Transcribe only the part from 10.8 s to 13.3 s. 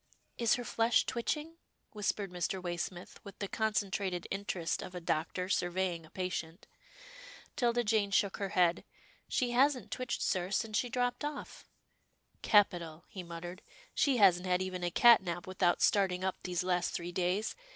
dropped off."" Capital," he